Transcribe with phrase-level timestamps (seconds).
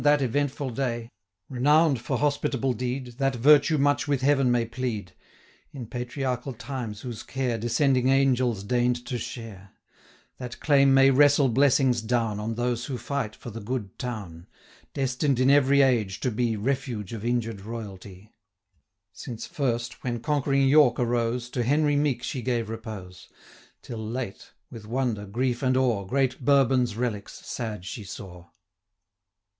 [0.03, 1.11] that eventful day,
[1.47, 5.11] Renown'd for hospitable deed, That virtue much with Heaven may plead,
[5.73, 9.73] 110 In patriarchal times whose care Descending angels deign'd to share;
[10.39, 14.47] That claim may wrestle blessings down On those who fight for The Good Town,
[14.95, 18.33] Destined in every age to be 115 Refuge of injured royalty;
[19.13, 23.29] Since first, when conquering York arose, To Henry meek she gave repose,
[23.83, 28.47] Till late, with wonder, grief, and awe, Great Bourbon's relics, sad she saw.